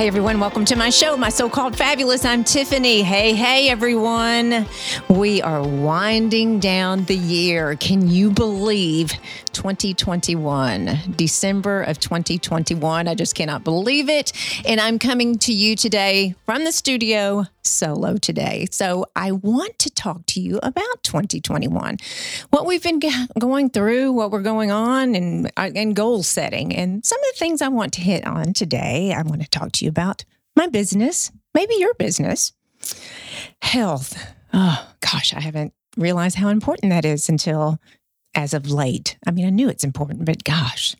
[0.00, 2.24] Hey everyone, welcome to my show, My So Called Fabulous.
[2.24, 3.02] I'm Tiffany.
[3.02, 4.64] Hey, hey everyone.
[5.10, 7.76] We are winding down the year.
[7.76, 9.12] Can you believe
[9.52, 13.08] 2021, December of 2021?
[13.08, 14.32] I just cannot believe it.
[14.64, 18.66] And I'm coming to you today from the studio solo today.
[18.70, 21.98] So I want to talk to you about 2021,
[22.50, 26.74] what we've been g- going through, what we're going on, and, uh, and goal setting.
[26.74, 29.72] And some of the things I want to hit on today, I want to talk
[29.72, 30.24] to you about
[30.56, 32.52] my business, maybe your business,
[33.60, 34.16] health.
[34.54, 37.78] Oh, gosh, I haven't realized how important that is until
[38.34, 39.18] as of late.
[39.26, 40.96] I mean, I knew it's important, but gosh,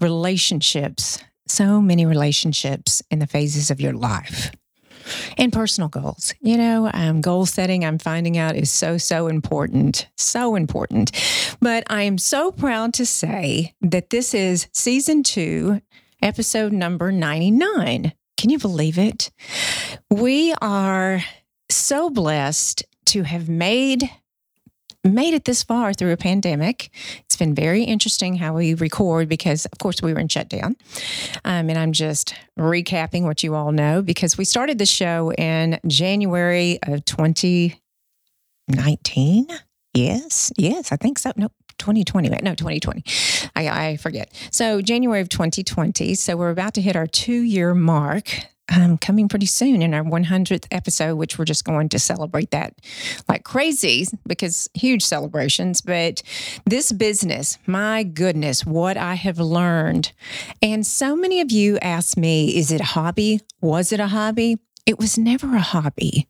[0.00, 4.50] relationships, so many relationships in the phases of your life
[5.36, 6.34] and personal goals.
[6.40, 10.08] You know, um, goal setting, I'm finding out is so, so important.
[10.16, 11.12] So important.
[11.60, 15.80] But I am so proud to say that this is season two,
[16.22, 18.12] episode number 99.
[18.36, 19.30] Can you believe it?
[20.10, 21.22] We are
[21.68, 24.10] so blessed to have made
[25.04, 26.88] made it this far through a pandemic.
[27.24, 30.76] It's been very interesting how we record because, of course, we were in shutdown.
[31.44, 35.80] Um, and I'm just recapping what you all know because we started the show in
[35.88, 39.48] January of 2019.
[39.94, 41.32] Yes, yes, I think so.
[41.36, 42.28] No, 2020.
[42.28, 43.04] No, 2020.
[43.56, 44.32] I, I forget.
[44.50, 46.14] So, January of 2020.
[46.14, 50.04] So, we're about to hit our two year mark um, coming pretty soon in our
[50.04, 52.74] 100th episode, which we're just going to celebrate that
[53.28, 55.80] like crazy because huge celebrations.
[55.80, 56.22] But
[56.64, 60.12] this business, my goodness, what I have learned.
[60.60, 63.40] And so many of you ask me, is it a hobby?
[63.60, 64.58] Was it a hobby?
[64.86, 66.28] It was never a hobby.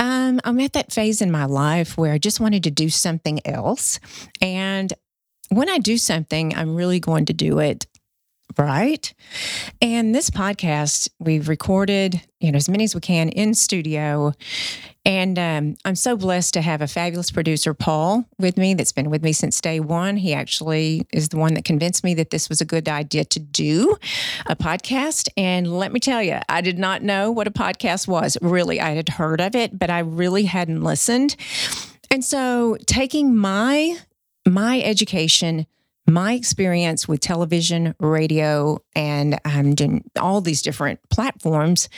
[0.00, 3.46] Um, I'm at that phase in my life where I just wanted to do something
[3.46, 4.00] else.
[4.40, 4.90] And
[5.50, 7.86] when I do something, I'm really going to do it
[8.58, 9.12] right?
[9.80, 14.32] And this podcast, we've recorded, you know, as many as we can in studio.
[15.04, 19.10] And um, I'm so blessed to have a fabulous producer, Paul, with me that's been
[19.10, 20.16] with me since day one.
[20.16, 23.40] He actually is the one that convinced me that this was a good idea to
[23.40, 23.96] do
[24.46, 25.28] a podcast.
[25.36, 28.36] And let me tell you, I did not know what a podcast was.
[28.42, 31.36] Really, I had heard of it, but I really hadn't listened.
[32.10, 33.96] And so taking my
[34.46, 35.66] my education
[36.12, 41.88] my experience with television, radio, and um, all these different platforms,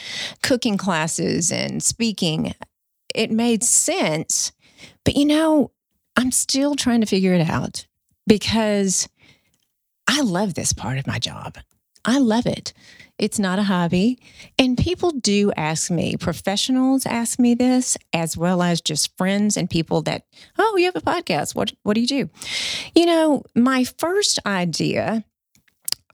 [0.42, 2.54] cooking classes and speaking,
[3.14, 4.52] it made sense.
[5.04, 5.70] But you know,
[6.16, 7.86] I'm still trying to figure it out
[8.26, 9.08] because
[10.08, 11.58] I love this part of my job.
[12.04, 12.72] I love it.
[13.22, 14.19] It's not a hobby.
[14.59, 19.71] And people do ask me, professionals ask me this, as well as just friends and
[19.71, 20.27] people that,
[20.59, 21.55] oh, you have a podcast.
[21.55, 22.31] What, what do you do?
[22.97, 25.25] You know, my first idea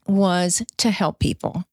[0.07, 1.65] was to help people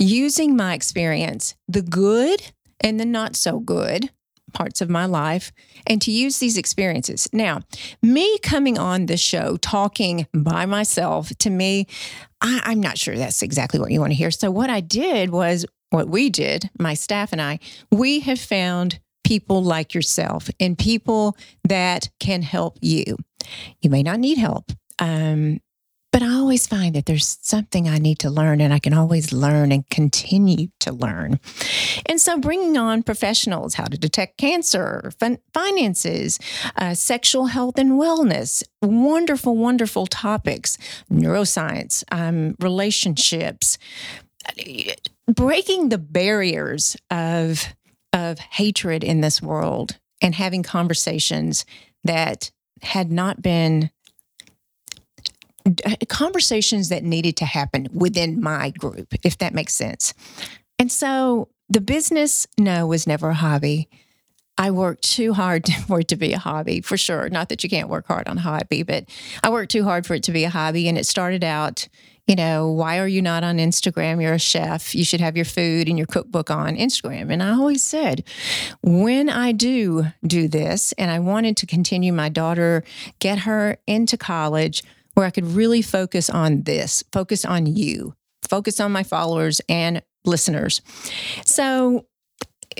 [0.00, 2.42] using my experience, the good
[2.80, 4.10] and the not so good
[4.54, 5.52] parts of my life
[5.86, 7.28] and to use these experiences.
[7.32, 7.60] Now,
[8.02, 11.86] me coming on the show talking by myself, to me,
[12.40, 14.30] I, am not sure that's exactly what you want to hear.
[14.30, 17.58] So, what I did was what we did, my staff and I,
[17.90, 23.16] we have found people like yourself and people that can help you.
[23.80, 24.70] You may not need help.
[24.98, 25.60] Um,
[26.14, 29.32] but I always find that there's something I need to learn, and I can always
[29.32, 31.40] learn and continue to learn.
[32.06, 36.38] And so, bringing on professionals, how to detect cancer, fin- finances,
[36.76, 40.78] uh, sexual health and wellness, wonderful, wonderful topics,
[41.10, 43.76] neuroscience, um, relationships,
[45.26, 47.74] breaking the barriers of
[48.12, 51.64] of hatred in this world and having conversations
[52.04, 53.90] that had not been
[56.08, 60.14] conversations that needed to happen within my group, if that makes sense.
[60.78, 63.88] And so the business, no, was never a hobby.
[64.56, 67.28] I worked too hard for it to be a hobby, for sure.
[67.28, 69.06] Not that you can't work hard on a hobby, but
[69.42, 70.88] I worked too hard for it to be a hobby.
[70.88, 71.88] And it started out,
[72.26, 74.22] you know, why are you not on Instagram?
[74.22, 74.94] You're a chef.
[74.94, 77.30] You should have your food and your cookbook on Instagram.
[77.30, 78.24] And I always said,
[78.82, 82.82] when I do do this, and I wanted to continue my daughter,
[83.18, 84.82] get her into college,
[85.14, 88.14] where I could really focus on this, focus on you,
[88.48, 90.82] focus on my followers and listeners.
[91.44, 92.06] So,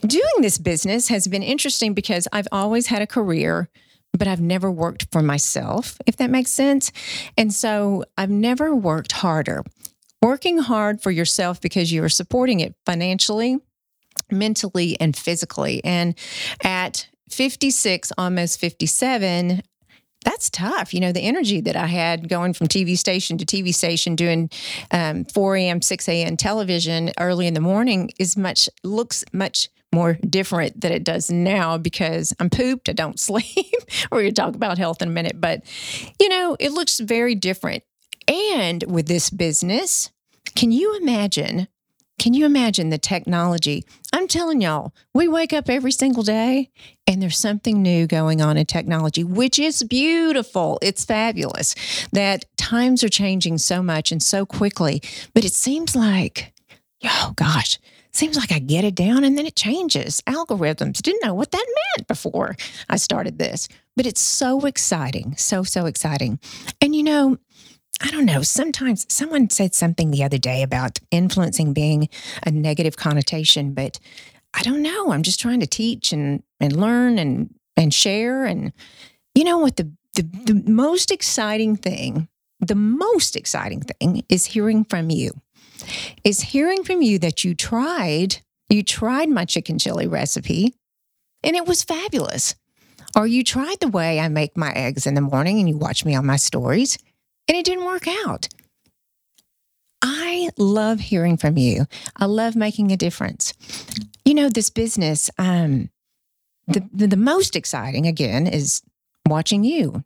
[0.00, 3.68] doing this business has been interesting because I've always had a career,
[4.12, 6.92] but I've never worked for myself, if that makes sense.
[7.36, 9.62] And so, I've never worked harder.
[10.20, 13.58] Working hard for yourself because you are supporting it financially,
[14.30, 15.84] mentally, and physically.
[15.84, 16.14] And
[16.62, 19.62] at 56, almost 57,
[20.24, 20.92] that's tough.
[20.92, 24.50] You know, the energy that I had going from TV station to TV station, doing
[24.90, 26.36] um, 4 a.m., 6 a.m.
[26.36, 31.78] television early in the morning is much, looks much more different than it does now
[31.78, 33.72] because I'm pooped, I don't sleep.
[34.10, 35.62] We're going to talk about health in a minute, but
[36.20, 37.84] you know, it looks very different.
[38.26, 40.10] And with this business,
[40.56, 41.68] can you imagine
[42.18, 43.84] can you imagine the technology?
[44.12, 46.70] I'm telling y'all, we wake up every single day
[47.06, 50.78] and there's something new going on in technology, which is beautiful.
[50.80, 51.74] It's fabulous
[52.12, 55.02] that times are changing so much and so quickly.
[55.34, 56.54] But it seems like,
[57.04, 57.78] oh gosh,
[58.12, 60.20] seems like I get it down and then it changes.
[60.26, 61.66] Algorithms didn't know what that
[61.96, 62.54] meant before
[62.88, 65.36] I started this, but it's so exciting.
[65.36, 66.38] So, so exciting.
[66.80, 67.38] And you know,
[68.00, 68.42] I don't know.
[68.42, 72.08] Sometimes someone said something the other day about influencing being
[72.44, 73.98] a negative connotation, but
[74.52, 75.12] I don't know.
[75.12, 78.44] I'm just trying to teach and and learn and and share.
[78.44, 78.72] And
[79.34, 79.76] you know what?
[79.76, 82.28] The the, the most exciting thing,
[82.60, 85.32] the most exciting thing is hearing from you.
[86.22, 90.74] Is hearing from you that you tried, you tried my chicken chili recipe
[91.42, 92.54] and it was fabulous.
[93.16, 96.04] Or you tried the way I make my eggs in the morning and you watch
[96.04, 96.96] me on my stories
[97.48, 98.48] and it didn't work out.
[100.02, 101.86] I love hearing from you.
[102.16, 103.54] I love making a difference.
[104.24, 105.88] You know, this business, um,
[106.66, 108.82] the, the, the most exciting again is
[109.26, 110.04] watching you.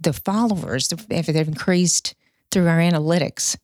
[0.00, 2.14] The followers if they've increased
[2.50, 3.56] through our analytics,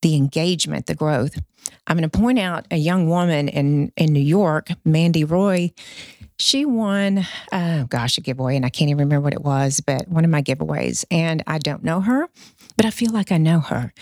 [0.00, 1.40] the engagement, the growth.
[1.86, 5.72] I'm going to point out a young woman in in New York, Mandy Roy.
[6.42, 10.08] She won, oh gosh, a giveaway, and I can't even remember what it was, but
[10.08, 11.04] one of my giveaways.
[11.08, 12.28] And I don't know her,
[12.76, 13.92] but I feel like I know her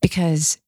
[0.00, 0.58] because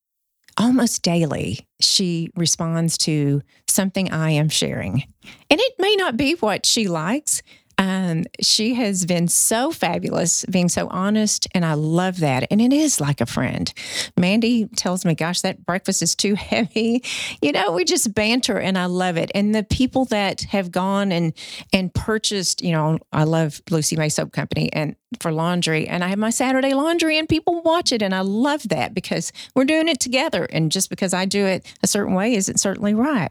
[0.58, 5.04] almost daily she responds to something I am sharing.
[5.48, 7.42] And it may not be what she likes,
[7.80, 12.46] um, she has been so fabulous, being so honest, and I love that.
[12.50, 13.72] And it is like a friend.
[14.18, 17.02] Mandy tells me, "Gosh, that breakfast is too heavy."
[17.40, 19.30] You know, we just banter, and I love it.
[19.34, 21.32] And the people that have gone and
[21.72, 26.08] and purchased, you know, I love Lucy May Soap Company and for laundry, and I
[26.08, 29.88] have my Saturday laundry, and people watch it, and I love that because we're doing
[29.88, 30.44] it together.
[30.44, 33.30] And just because I do it a certain way isn't certainly right.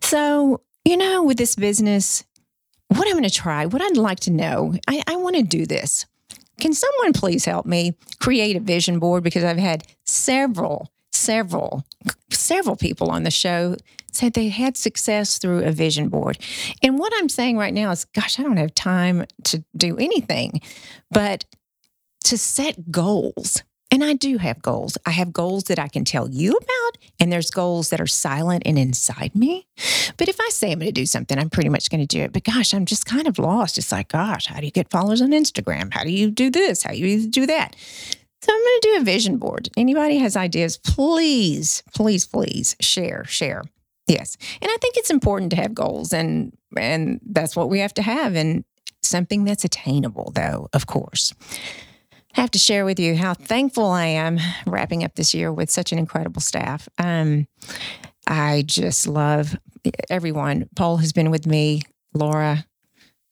[0.00, 2.24] So you know, with this business,
[2.88, 5.66] what I'm going to try, what I'd like to know, I, I want to do
[5.66, 6.06] this.
[6.60, 9.22] Can someone please help me create a vision board?
[9.22, 11.84] Because I've had several, several,
[12.30, 13.76] several people on the show
[14.10, 16.38] said they had success through a vision board.
[16.82, 20.60] And what I'm saying right now is, gosh, I don't have time to do anything,
[21.10, 21.44] but
[22.24, 24.98] to set goals and I do have goals.
[25.06, 28.62] I have goals that I can tell you about, and there's goals that are silent
[28.66, 29.66] and inside me.
[30.16, 32.22] But if I say I'm going to do something, I'm pretty much going to do
[32.22, 32.32] it.
[32.32, 33.78] But gosh, I'm just kind of lost.
[33.78, 35.92] It's like, gosh, how do you get followers on Instagram?
[35.92, 36.82] How do you do this?
[36.82, 37.74] How do you do that?
[38.42, 39.68] So I'm going to do a vision board.
[39.76, 43.62] Anybody has ideas, please, please, please share, share.
[44.06, 44.36] Yes.
[44.62, 48.02] And I think it's important to have goals and and that's what we have to
[48.02, 48.64] have and
[49.02, 51.34] something that's attainable though, of course.
[52.38, 55.70] I have to share with you how thankful I am wrapping up this year with
[55.70, 56.88] such an incredible staff.
[56.96, 57.48] Um,
[58.28, 59.58] I just love
[60.08, 60.68] everyone.
[60.76, 61.82] Paul has been with me,
[62.14, 62.64] Laura,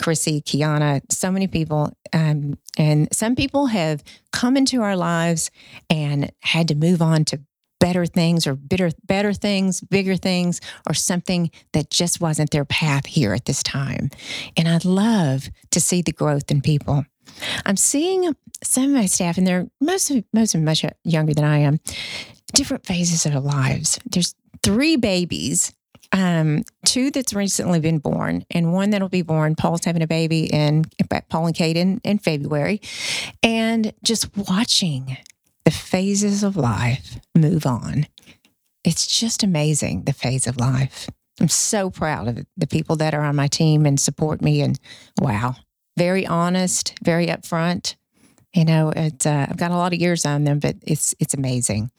[0.03, 1.93] Chrissy, Kiana, so many people.
[2.13, 4.03] Um, and some people have
[4.33, 5.53] come into our lives
[5.89, 7.41] and had to move on to
[7.79, 13.07] better things or better, better things, bigger things, or something that just wasn't their path
[13.07, 14.11] here at this time.
[14.57, 17.05] And I'd love to see the growth in people.
[17.65, 21.45] I'm seeing some of my staff, and they're most of most of much younger than
[21.45, 21.81] I am,
[22.53, 23.99] different phases of their lives.
[24.11, 25.73] There's three babies,
[26.13, 29.55] um, two that's recently been born, and one that'll be born.
[29.55, 30.85] Paul's having a baby in
[31.29, 32.81] Paul and Kate in, in February,
[33.43, 35.17] and just watching
[35.65, 38.07] the phases of life move on.
[38.85, 41.09] It's just amazing the phase of life.
[41.41, 44.63] I'm so proud of the people that are on my team and support me.
[44.63, 44.79] And
[45.21, 45.57] wow,
[45.97, 47.97] very honest, very upfront.
[48.55, 51.35] You know, it, uh, I've got a lot of years on them, but it's it's
[51.35, 51.91] amazing.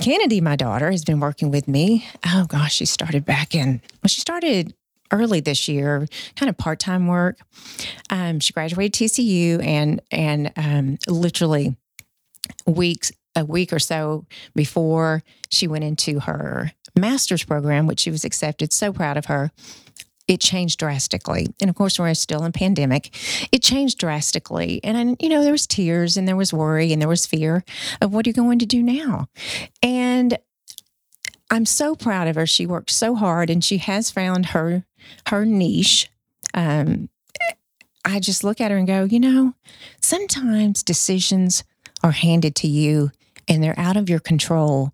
[0.00, 2.06] Kennedy, my daughter, has been working with me.
[2.26, 4.74] Oh gosh, she started back in well, she started
[5.12, 7.38] early this year, kind of part time work.
[8.10, 11.76] Um, she graduated TCU and and um, literally
[12.66, 18.24] weeks a week or so before she went into her master's program, which she was
[18.24, 18.72] accepted.
[18.72, 19.50] So proud of her
[20.28, 21.46] it changed drastically.
[21.60, 23.14] And of course, we're still in pandemic.
[23.52, 24.80] It changed drastically.
[24.82, 27.64] And, you know, there was tears and there was worry and there was fear
[28.00, 29.28] of what are you going to do now?
[29.82, 30.36] And
[31.50, 32.46] I'm so proud of her.
[32.46, 34.84] She worked so hard and she has found her
[35.28, 36.10] her niche.
[36.54, 37.08] Um,
[38.04, 39.54] I just look at her and go, you know,
[40.00, 41.62] sometimes decisions
[42.02, 43.10] are handed to you
[43.46, 44.92] and they're out of your control,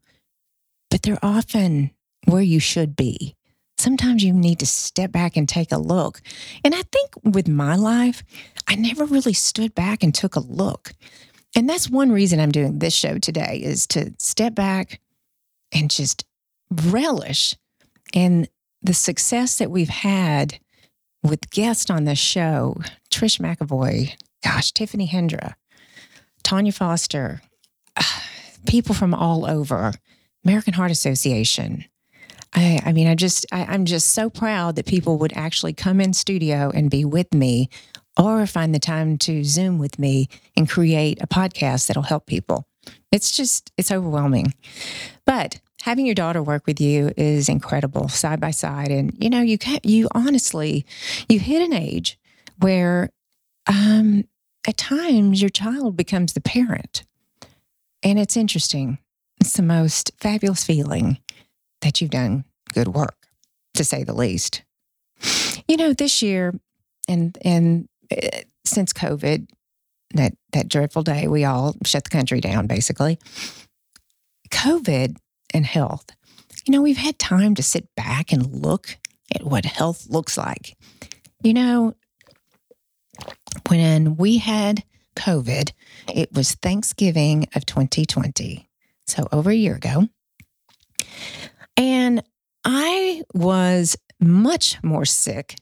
[0.91, 1.91] but they're often
[2.27, 3.35] where you should be.
[3.83, 6.23] Sometimes you need to step back and take a look.
[6.65, 8.23] And I think with my life,
[8.69, 10.93] I never really stood back and took a look.
[11.57, 15.01] And that's one reason I'm doing this show today is to step back
[15.73, 16.25] and just
[16.71, 17.57] relish
[18.13, 18.47] in
[18.83, 20.61] the success that we've had
[21.25, 24.13] with guests on this show Trish McEvoy,
[24.45, 25.55] gosh, Tiffany Hendra,
[26.45, 27.43] Tanya Foster,
[28.65, 29.93] people from all over,
[30.45, 31.85] American Heart Association.
[32.55, 36.01] I, I mean, I just, I, I'm just so proud that people would actually come
[36.01, 37.71] in studio and be with me
[38.19, 42.67] or find the time to Zoom with me and create a podcast that'll help people.
[43.11, 44.55] It's just, it's overwhelming.
[45.25, 48.91] But having your daughter work with you is incredible side by side.
[48.91, 50.85] And, you know, you can't, you honestly,
[51.29, 52.19] you hit an age
[52.59, 53.11] where
[53.67, 54.25] um,
[54.67, 57.05] at times your child becomes the parent.
[58.03, 58.99] And it's interesting.
[59.41, 61.19] It's the most fabulous feeling
[61.83, 63.27] that you've done good work,
[63.75, 64.63] to say the least.
[65.69, 66.55] You know, this year
[67.09, 69.49] and and uh, since COVID,
[70.15, 73.19] that that dreadful day we all shut the country down basically.
[74.51, 75.17] COVID
[75.55, 76.07] and health.
[76.67, 78.97] You know, we've had time to sit back and look
[79.35, 80.77] at what health looks like.
[81.43, 81.95] You know,
[83.69, 84.85] when we had
[85.17, 85.73] COVID,
[86.13, 88.69] it was Thanksgiving of 2020.
[89.07, 90.09] So over a year ago.
[91.77, 92.23] And
[92.65, 95.57] I was much more sick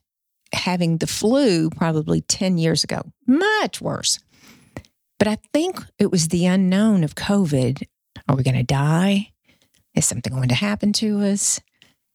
[0.52, 4.18] having the flu probably 10 years ago, much worse.
[5.18, 7.82] But I think it was the unknown of COVID.
[8.28, 9.32] Are we going to die?
[9.94, 11.60] Is something going to happen to us?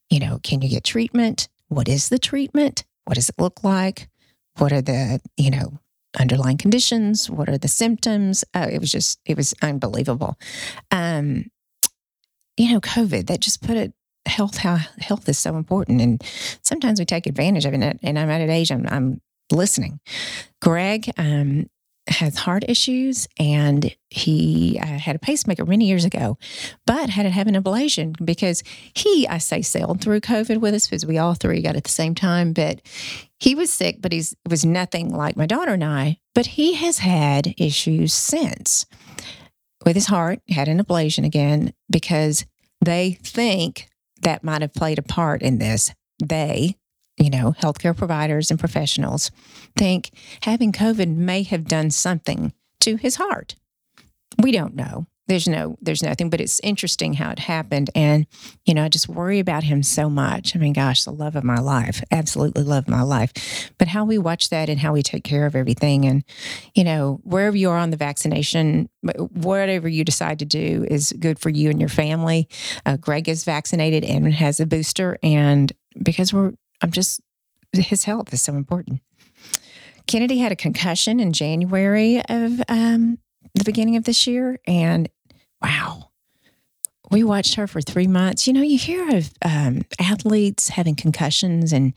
[0.09, 1.47] You know, can you get treatment?
[1.67, 2.83] What is the treatment?
[3.05, 4.09] What does it look like?
[4.57, 5.79] What are the, you know,
[6.19, 7.29] underlying conditions?
[7.29, 8.43] What are the symptoms?
[8.53, 10.37] Oh, it was just, it was unbelievable.
[10.91, 11.45] Um,
[12.57, 13.93] you know, COVID, that just put it
[14.25, 16.01] health how health is so important.
[16.01, 16.21] And
[16.61, 17.99] sometimes we take advantage of it.
[18.01, 19.21] And i'm at an age i'm, I'm
[19.51, 19.99] listening.
[20.61, 21.69] Greg um,
[22.07, 26.37] has heart issues and he uh, had a pacemaker many years ago
[26.85, 28.61] but had to have an ablation because
[28.93, 31.89] he i say sailed through covid with us because we all three got at the
[31.89, 32.79] same time but
[33.39, 36.99] he was sick but he was nothing like my daughter and i but he has
[36.99, 38.85] had issues since
[39.85, 42.45] with his heart had an ablation again because
[42.83, 43.87] they think
[44.21, 45.93] that might have played a part in this.
[46.23, 46.75] They,
[47.17, 49.31] you know, healthcare providers and professionals
[49.75, 50.11] think
[50.41, 53.55] having COVID may have done something to his heart.
[54.41, 57.89] We don't know there's no there's nothing but it's interesting how it happened.
[57.95, 58.27] And
[58.65, 60.55] you know i just worry about him so much.
[60.55, 63.71] I mean gosh the love of my life absolutely love my life.
[63.77, 66.23] But how we watch that and how we take care of everything and
[66.73, 71.39] you know wherever you are on the vaccination whatever you decide to do is good
[71.39, 72.47] for you and your family.
[72.85, 75.17] Uh, greg is vaccinated and has a booster.
[75.23, 77.21] And because we're i'm just
[77.73, 79.01] his health is so important.
[80.07, 83.17] Kennedy had a concussion in january of um,
[83.55, 84.59] the beginning of this year.
[84.67, 85.09] And
[85.65, 86.11] wow.
[87.11, 88.47] We watched her for three months.
[88.47, 91.93] You know, you hear of um, athletes having concussions, and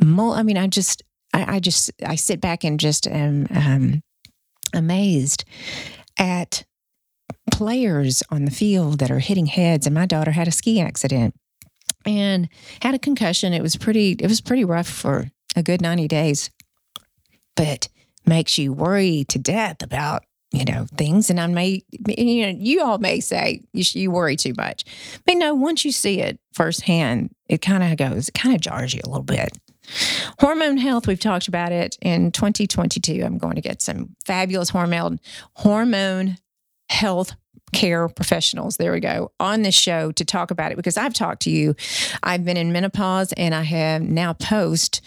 [0.00, 4.02] I mean, I just, I, I, just, I sit back and just am um,
[4.74, 5.44] amazed
[6.18, 6.64] at
[7.52, 9.86] players on the field that are hitting heads.
[9.86, 11.34] And my daughter had a ski accident
[12.04, 12.48] and
[12.82, 13.52] had a concussion.
[13.52, 16.50] It was pretty, it was pretty rough for a good 90 days,
[17.56, 17.88] but
[18.26, 20.24] makes you worry to death about
[20.54, 21.30] you know, things.
[21.30, 24.84] And I may, you know, you all may say you, you worry too much.
[25.26, 28.94] But no, once you see it firsthand, it kind of goes, it kind of jars
[28.94, 29.58] you a little bit.
[30.40, 33.22] Hormone health, we've talked about it in 2022.
[33.24, 35.20] I'm going to get some fabulous hormone
[35.54, 36.38] hormone
[36.88, 37.32] health
[37.72, 38.76] care professionals.
[38.76, 41.74] There we go on this show to talk about it because I've talked to you.
[42.22, 45.00] I've been in menopause and I have now post.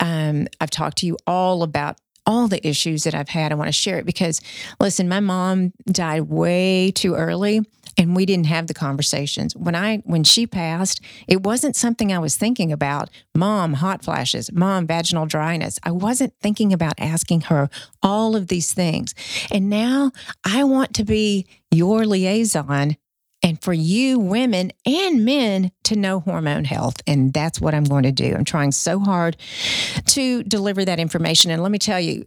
[0.00, 3.52] Um, I've talked to you all about all the issues that I've had.
[3.52, 4.40] I want to share it because,
[4.80, 7.60] listen, my mom died way too early
[7.96, 9.54] and we didn't have the conversations.
[9.54, 13.10] When i when she passed it wasn't something i was thinking about.
[13.34, 14.52] Mom hot flashes.
[14.52, 15.78] Mom vaginal dryness.
[15.82, 17.68] I wasn't thinking about asking her
[18.02, 19.14] all of these things.
[19.52, 20.12] And now
[20.44, 22.96] i want to be your liaison
[23.44, 26.96] and for you women and men to know hormone health.
[27.06, 28.34] And that's what I'm going to do.
[28.34, 29.36] I'm trying so hard
[30.06, 31.50] to deliver that information.
[31.50, 32.24] And let me tell you,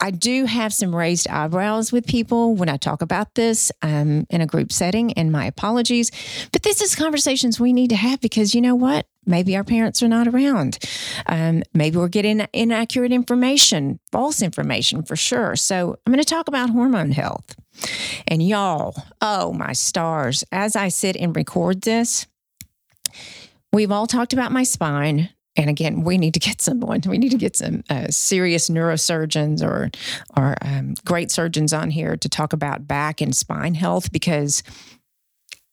[0.00, 4.40] I do have some raised eyebrows with people when I talk about this um, in
[4.40, 6.10] a group setting, and my apologies.
[6.52, 9.06] But this is conversations we need to have because you know what?
[9.26, 10.78] maybe our parents are not around.
[11.26, 15.56] Um, maybe we're getting inaccurate information, false information for sure.
[15.56, 17.54] So I'm going to talk about hormone health.
[18.26, 22.26] And y'all, oh my stars, as I sit and record this,
[23.72, 25.30] we've all talked about my spine.
[25.56, 27.00] And again, we need to get someone.
[27.06, 29.90] We need to get some uh, serious neurosurgeons or
[30.36, 34.62] or um, great surgeons on here to talk about back and spine health because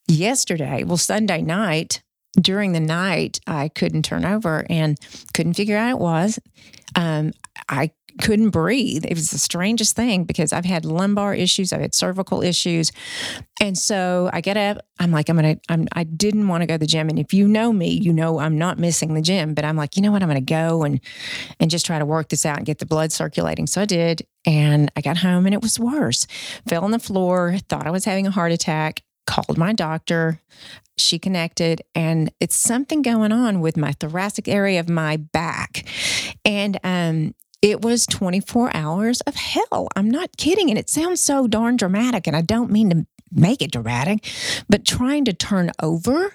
[0.08, 2.02] yesterday, well, Sunday night,
[2.40, 5.00] during the night, I couldn't turn over and
[5.34, 6.40] couldn't figure out it was.
[6.96, 7.34] Um,
[7.70, 9.06] I couldn't breathe.
[9.06, 12.92] It was the strangest thing because I've had lumbar issues, I've had cervical issues.
[13.60, 16.76] And so I get up, I'm like, I'm going to, I didn't want to go
[16.76, 17.10] to the gym.
[17.10, 19.96] And if you know me, you know I'm not missing the gym, but I'm like,
[19.96, 21.00] you know what, I'm to go and,
[21.60, 23.68] and just try to work this out and get the blood circulating.
[23.68, 24.26] So I did.
[24.46, 26.26] And I got home and it was worse.
[26.68, 30.40] Fell on the floor, thought I was having a heart attack called my doctor.
[31.00, 35.86] She connected, and it's something going on with my thoracic area of my back.
[36.44, 39.88] And um, it was 24 hours of hell.
[39.96, 40.70] I'm not kidding.
[40.70, 42.28] And it sounds so darn dramatic.
[42.28, 44.30] And I don't mean to make it dramatic,
[44.70, 46.34] but trying to turn over.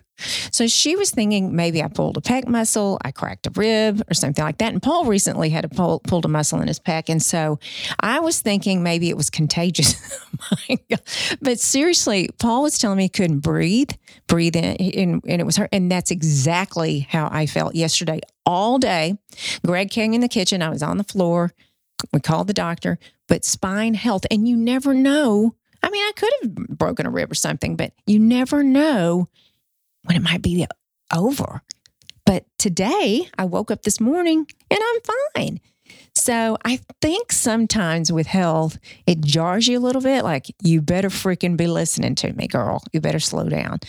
[0.51, 4.15] So she was thinking maybe I pulled a pec muscle, I cracked a rib or
[4.15, 4.73] something like that.
[4.73, 7.09] And Paul recently had a pull, pulled a muscle in his pec.
[7.09, 7.59] And so
[8.01, 9.95] I was thinking maybe it was contagious.
[10.71, 10.77] Oh
[11.41, 13.91] but seriously, Paul was telling me he couldn't breathe,
[14.27, 15.69] breathe in, and, and it was her.
[15.73, 19.19] And that's exactly how I felt yesterday all day.
[19.65, 20.61] Greg came in the kitchen.
[20.61, 21.53] I was on the floor.
[22.13, 24.27] We called the doctor, but spine health.
[24.31, 27.93] And you never know I mean, I could have broken a rib or something, but
[28.07, 29.29] you never know
[30.05, 30.67] when it might be
[31.13, 31.63] over.
[32.25, 35.01] But today, I woke up this morning and I'm
[35.35, 35.61] fine.
[36.15, 41.09] So I think sometimes with health, it jars you a little bit like, you better
[41.09, 42.83] freaking be listening to me, girl.
[42.93, 43.81] You better slow down.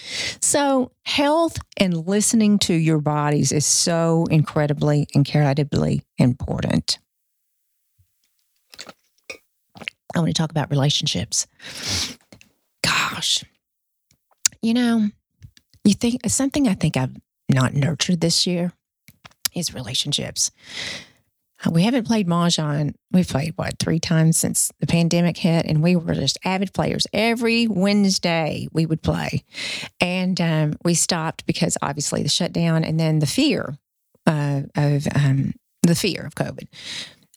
[0.41, 6.97] So, health and listening to your bodies is so incredibly, incredibly important.
[10.13, 11.47] I want to talk about relationships.
[12.83, 13.43] Gosh,
[14.61, 15.09] you know,
[15.83, 17.15] you think something I think I've
[17.49, 18.71] not nurtured this year
[19.53, 20.51] is relationships.
[21.65, 22.93] Uh, we haven't played Mahjong.
[23.11, 27.07] We've played what three times since the pandemic hit, and we were just avid players.
[27.13, 29.43] Every Wednesday we would play,
[29.99, 33.77] and um, we stopped because obviously the shutdown, and then the fear
[34.25, 36.67] uh, of um, the fear of COVID.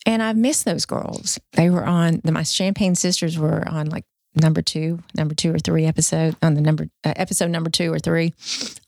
[0.06, 1.38] And I've missed those girls.
[1.52, 4.04] They were on the, my Champagne sisters were on like
[4.40, 7.98] number two, number two or three episode on the number uh, episode number two or
[7.98, 8.32] three.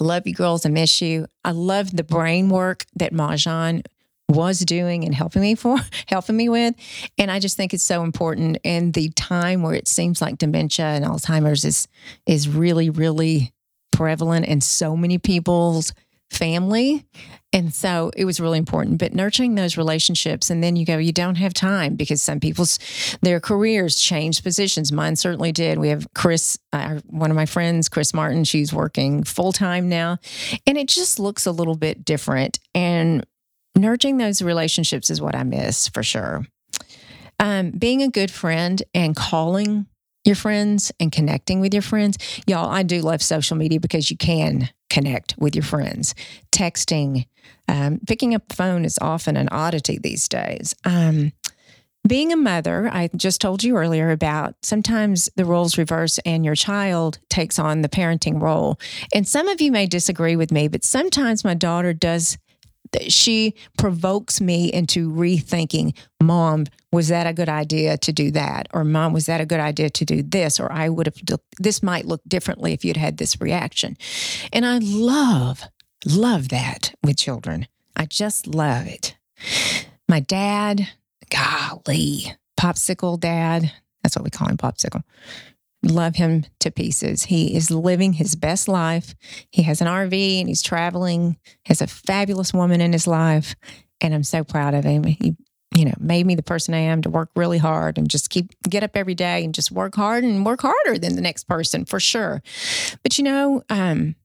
[0.01, 0.65] Love you girls.
[0.65, 1.27] I miss you.
[1.45, 3.85] I love the brain work that Mahjong
[4.29, 6.75] was doing and helping me for helping me with
[7.17, 10.85] and i just think it's so important in the time where it seems like dementia
[10.85, 11.89] and alzheimer's is
[12.27, 13.55] is really really
[13.91, 15.95] prevalent in so many people's
[16.31, 17.05] family.
[17.53, 18.99] And so it was really important.
[18.99, 22.79] But nurturing those relationships, and then you go, you don't have time because some people's
[23.23, 24.93] their careers change positions.
[24.93, 25.79] Mine certainly did.
[25.79, 28.45] We have Chris, uh, one of my friends, Chris Martin.
[28.45, 30.19] She's working full time now,
[30.67, 32.59] and it just looks a little bit different.
[32.75, 33.25] And
[33.77, 36.45] nurturing those relationships is what I miss for sure.
[37.41, 39.87] Um, being a good friend and calling
[40.25, 42.19] your friends and connecting with your friends.
[42.47, 46.15] Y'all, I do love social media because you can connect with your friends.
[46.51, 47.27] Texting,
[47.69, 50.75] um, picking up the phone is often an oddity these days.
[50.85, 51.33] Um,
[52.07, 56.55] being a mother, I just told you earlier about sometimes the roles reverse and your
[56.55, 58.81] child takes on the parenting role.
[59.15, 62.39] And some of you may disagree with me, but sometimes my daughter does
[63.09, 68.68] she provokes me into rethinking mom was that a good idea to do that?
[68.72, 70.59] Or mom was that a good idea to do this?
[70.59, 73.96] Or i would have this might look differently if you'd had this reaction.
[74.53, 75.64] And i love
[76.07, 77.66] love that with children.
[77.96, 79.16] I just love it.
[80.09, 80.88] My dad
[81.31, 83.72] golly popsicle dad.
[84.03, 85.03] That's what we call him popsicle
[85.83, 87.25] love him to pieces.
[87.25, 89.14] He is living his best life.
[89.51, 91.37] He has an RV and he's traveling,
[91.67, 93.55] has a fabulous woman in his life.
[94.01, 95.05] And I'm so proud of him.
[95.05, 95.37] He,
[95.75, 98.51] you know, made me the person I am to work really hard and just keep
[98.69, 101.85] get up every day and just work hard and work harder than the next person
[101.85, 102.43] for sure.
[103.03, 104.17] But you know, um,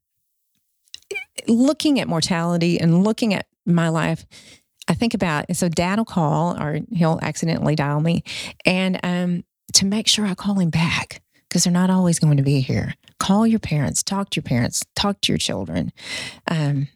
[1.46, 4.24] looking at mortality and looking at my life,
[4.88, 8.22] I think about so dad will call or he'll accidentally dial me
[8.64, 11.22] and um to make sure I call him back
[11.54, 12.94] because they're not always going to be here.
[13.20, 15.92] Call your parents, talk to your parents, talk to your children.
[16.50, 16.88] Um,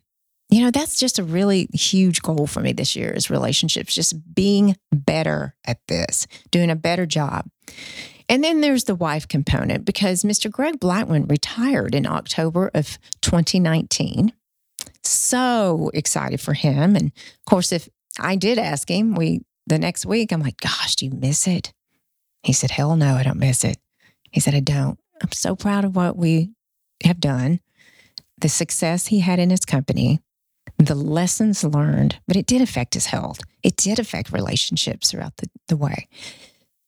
[0.51, 4.35] you know, that's just a really huge goal for me this year is relationships, just
[4.35, 7.47] being better at this, doing a better job.
[8.29, 10.51] And then there's the wife component because Mr.
[10.51, 14.33] Greg Blackmon retired in October of 2019.
[15.05, 16.97] so excited for him.
[16.97, 20.97] And of course, if I did ask him, we the next week, I'm like, gosh,
[20.97, 21.73] do you miss it?
[22.43, 23.79] He said, hell no, I don't miss it.
[24.31, 24.99] He said, I don't.
[25.23, 26.51] I'm so proud of what we
[27.05, 27.61] have done,
[28.39, 30.21] the success he had in his company,
[30.77, 33.41] the lessons learned, but it did affect his health.
[33.63, 36.09] It did affect relationships throughout the, the way.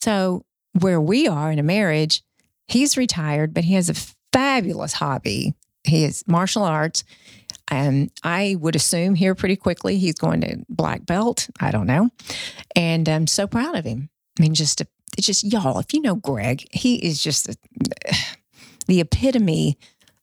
[0.00, 0.44] So,
[0.78, 2.22] where we are in a marriage,
[2.68, 5.54] he's retired, but he has a fabulous hobby.
[5.82, 7.02] He is martial arts.
[7.68, 11.48] And I would assume here pretty quickly he's going to black belt.
[11.60, 12.10] I don't know.
[12.76, 14.10] And I'm so proud of him.
[14.38, 14.82] I mean, just,
[15.16, 17.56] it's just y'all, if you know Greg, he is just a,
[18.86, 19.78] the epitome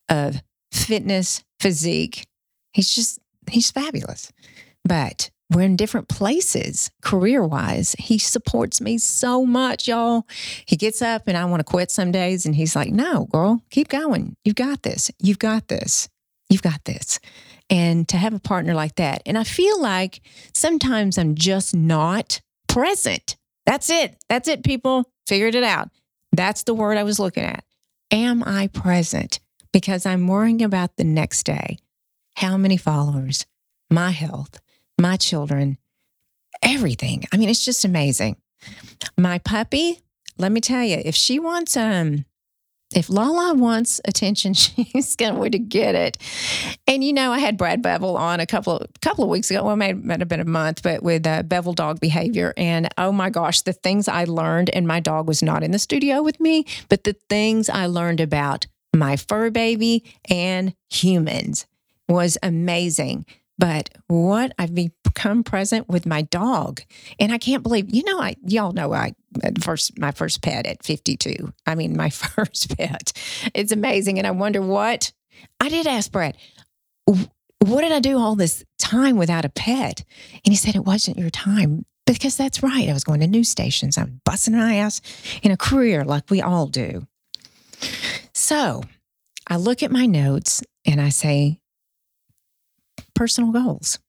[0.10, 2.26] of fitness, physique.
[2.74, 3.20] He's just,
[3.50, 4.32] he's fabulous.
[4.84, 7.96] But we're in different places career wise.
[7.98, 10.28] He supports me so much, y'all.
[10.66, 12.46] He gets up and I want to quit some days.
[12.46, 14.36] And he's like, no, girl, keep going.
[14.44, 15.10] You've got this.
[15.20, 16.10] You've got this.
[16.50, 17.20] You've got this.
[17.70, 19.22] And to have a partner like that.
[19.26, 20.22] And I feel like
[20.54, 23.37] sometimes I'm just not present.
[23.68, 24.16] That's it.
[24.30, 25.04] That's it, people.
[25.28, 25.90] Figured it out.
[26.32, 27.64] That's the word I was looking at.
[28.12, 29.42] Am I present?
[29.74, 31.78] Because I'm worrying about the next day.
[32.38, 33.46] How many followers?
[33.92, 34.60] My health,
[34.98, 35.78] my children,
[36.64, 37.26] everything.
[37.34, 38.38] I mean, it's just amazing.
[39.18, 40.02] My puppy,
[40.38, 42.26] let me tell you, if she wants um
[42.96, 46.18] if Lala wants attention, she's going to get it.
[46.88, 49.64] And you know, I had Brad Bevel on a couple of couple of weeks ago.
[49.64, 52.54] Well, it might have been a month, but with uh, Bevel dog behavior.
[52.56, 55.80] And oh my gosh, the things I learned, and my dog was not in the
[55.80, 61.68] studio with me, but the things I learned about my fur baby and humans
[62.08, 63.26] was amazing.
[63.58, 66.82] But what I've become present with my dog,
[67.20, 70.68] and I can't believe, you know, I y'all know I uh, first my first pet
[70.68, 71.54] at 52.
[71.66, 73.14] I mean, my first pet.
[73.54, 75.12] It's amazing, and I wonder what
[75.60, 76.38] I did ask Brad.
[77.06, 80.04] What did I do all this time without a pet?
[80.46, 82.88] And he said it wasn't your time because that's right.
[82.88, 83.98] I was going to news stations.
[83.98, 85.02] I'm busting my ass
[85.42, 87.08] in a career like we all do.
[88.34, 88.84] So
[89.48, 91.60] I look at my notes and I say,
[93.18, 94.00] personal goals.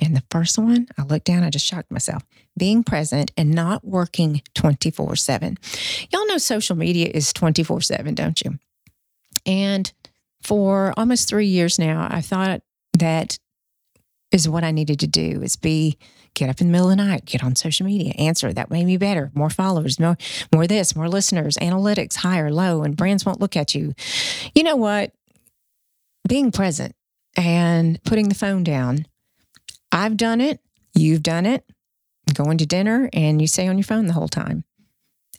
[0.00, 2.24] And the first one, I looked down, I just shocked myself.
[2.58, 5.58] Being present and not working 24 7.
[6.10, 8.58] Y'all know social media is 24 7, don't you?
[9.44, 9.92] And
[10.42, 12.62] for almost three years now, I thought
[12.94, 13.38] that
[14.32, 15.98] is what I needed to do is be
[16.34, 18.52] get up in the middle of the night, get on social media, answer.
[18.52, 19.30] That made me better.
[19.34, 20.18] More followers, more,
[20.52, 23.94] more this, more listeners, analytics higher, low, and brands won't look at you.
[24.54, 25.12] You know what?
[26.28, 26.95] Being present
[27.36, 29.06] and putting the phone down.
[29.92, 30.60] I've done it.
[30.94, 31.64] You've done it.
[32.34, 34.64] Going to dinner and you stay on your phone the whole time.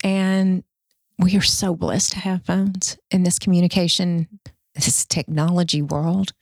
[0.02, 0.62] And
[1.18, 4.28] we are so blessed to have phones in this communication,
[4.74, 6.32] this technology world.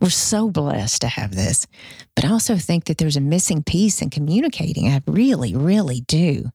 [0.00, 1.66] We're so blessed to have this.
[2.14, 4.88] But I also think that there's a missing piece in communicating.
[4.88, 6.50] I really, really do.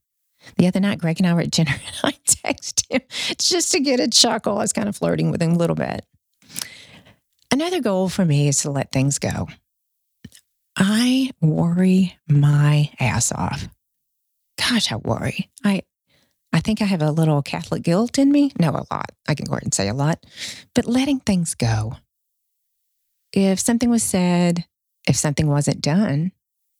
[0.57, 3.01] The other night, Greg and I were at dinner and I texted him
[3.37, 4.57] just to get a chuckle.
[4.57, 6.05] I was kind of flirting with him a little bit.
[7.61, 9.47] Another goal for me is to let things go.
[10.75, 13.69] I worry my ass off.
[14.57, 15.51] Gosh, I worry.
[15.63, 15.83] I
[16.51, 18.51] I think I have a little Catholic guilt in me.
[18.59, 19.11] No, a lot.
[19.29, 20.25] I can go ahead and say a lot.
[20.73, 21.97] But letting things go.
[23.31, 24.65] If something was said,
[25.07, 26.31] if something wasn't done,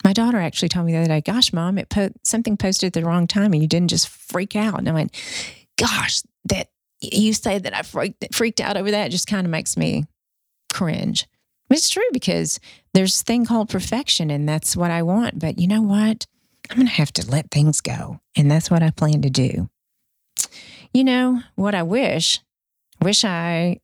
[0.03, 2.93] my daughter actually told me the other day, gosh, mom, it po- something posted at
[2.93, 4.79] the wrong time and you didn't just freak out.
[4.79, 5.15] And I went,
[5.77, 6.69] gosh, that
[7.01, 10.05] you say that I freaked, freaked out over that just kind of makes me
[10.71, 11.27] cringe.
[11.69, 12.59] It's true because
[12.93, 15.39] there's thing called perfection and that's what I want.
[15.39, 16.27] But you know what?
[16.69, 18.19] I'm going to have to let things go.
[18.35, 19.69] And that's what I plan to do.
[20.93, 22.41] You know, what I wish,
[23.01, 23.79] wish I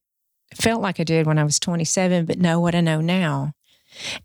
[0.54, 3.54] felt like I did when I was 27, but know what I know now.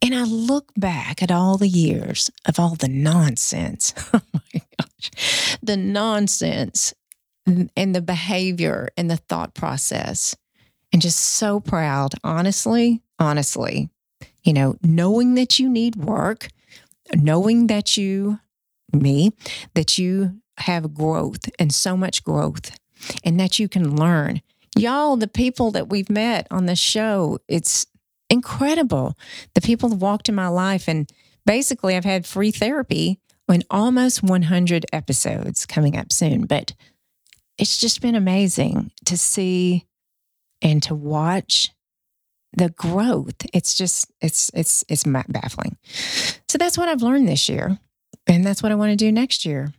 [0.01, 3.95] And I look back at all the years of all the nonsense.
[4.15, 5.57] Oh my gosh.
[5.63, 6.95] The nonsense
[7.47, 10.37] and the behavior and the thought process
[10.93, 13.91] and just so proud, honestly, honestly,
[14.45, 16.49] you know, knowing that you need work,
[17.15, 18.41] knowing that you,
[18.93, 19.33] me,
[19.75, 22.77] that you have growth and so much growth
[23.25, 24.43] and that you can learn.
[24.77, 27.87] Y'all, the people that we've met on this show, it's
[28.31, 29.17] incredible.
[29.55, 30.89] The people that walked in my life.
[30.89, 31.11] And
[31.45, 36.47] basically, I've had free therapy in almost 100 episodes coming up soon.
[36.47, 36.75] But
[37.59, 39.87] it's just been amazing to see
[40.63, 41.71] and to watch
[42.55, 45.77] the growth it's just it's it's it's baffling.
[46.49, 47.79] So that's what i've learned this year
[48.27, 49.73] and that's what i want to do next year.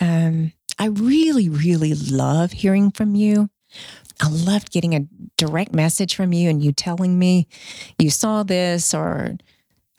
[0.00, 3.50] Um, i really really love hearing from you.
[4.22, 7.48] I loved getting a direct message from you and you telling me
[7.98, 9.36] you saw this or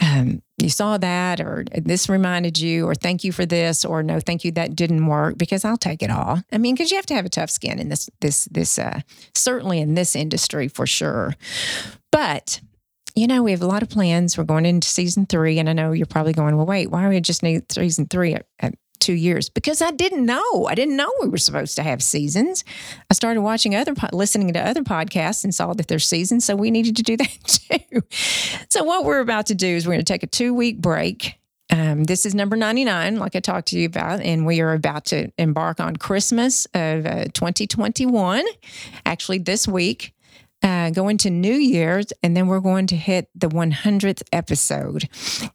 [0.01, 4.19] um, you saw that or this reminded you or thank you for this or no
[4.19, 6.41] thank you that didn't work because I'll take it all.
[6.51, 9.01] I mean because you have to have a tough skin in this this this uh,
[9.33, 11.35] certainly in this industry for sure.
[12.11, 12.61] But
[13.15, 14.37] you know, we have a lot of plans.
[14.37, 17.07] We're going into season three, and I know you're probably going, well, wait, why do
[17.07, 20.67] we just need season three at two years because I didn't know.
[20.67, 22.63] I didn't know we were supposed to have seasons.
[23.09, 26.45] I started watching other, listening to other podcasts and saw that there's seasons.
[26.45, 28.01] So we needed to do that too.
[28.69, 31.39] So what we're about to do is we're going to take a two week break.
[31.71, 35.05] Um, this is number 99, like I talked to you about, and we are about
[35.05, 38.45] to embark on Christmas of uh, 2021,
[39.05, 40.13] actually this week.
[40.63, 45.07] Uh, going to New Year's, and then we're going to hit the 100th episode,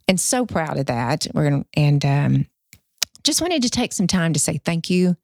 [0.06, 1.26] and so proud of that.
[1.32, 2.46] We're gonna, and um,
[3.24, 5.16] just wanted to take some time to say thank you.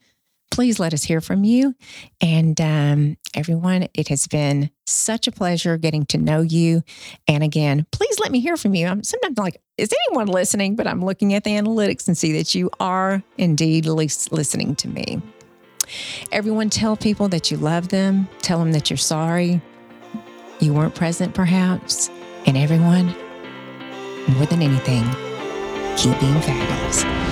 [0.51, 1.75] Please let us hear from you.
[2.21, 6.83] And um, everyone, it has been such a pleasure getting to know you.
[7.27, 8.87] And again, please let me hear from you.
[8.87, 10.77] I'm sometimes like, is anyone listening?
[10.77, 15.21] But I'm looking at the analytics and see that you are indeed listening to me.
[16.33, 19.61] Everyone, tell people that you love them, tell them that you're sorry,
[20.61, 22.09] you weren't present perhaps.
[22.47, 23.07] And everyone,
[24.29, 25.05] more than anything,
[25.97, 27.26] keep being fabulous.